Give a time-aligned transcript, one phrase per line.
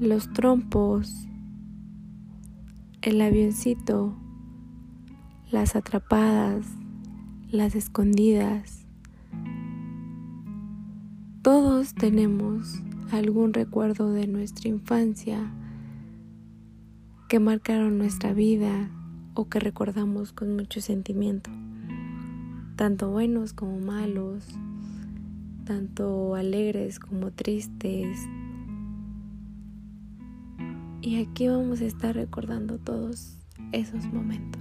[0.00, 1.28] los trompos,
[3.02, 4.16] el avioncito,
[5.50, 6.66] las atrapadas,
[7.50, 8.86] las escondidas.
[11.42, 12.80] Todos tenemos
[13.12, 15.52] algún recuerdo de nuestra infancia
[17.28, 18.88] que marcaron nuestra vida
[19.34, 21.50] o que recordamos con mucho sentimiento,
[22.76, 24.46] tanto buenos como malos,
[25.66, 28.18] tanto alegres como tristes.
[31.02, 33.38] Y aquí vamos a estar recordando todos
[33.72, 34.60] esos momentos.